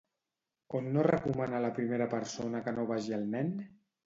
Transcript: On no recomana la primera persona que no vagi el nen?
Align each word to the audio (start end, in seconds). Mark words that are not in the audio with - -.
On 0.79 0.87
no 0.95 1.03
recomana 1.07 1.59
la 1.67 1.71
primera 1.81 2.09
persona 2.15 2.63
que 2.69 2.75
no 2.79 2.89
vagi 2.95 3.17
el 3.21 3.31
nen? 3.37 3.55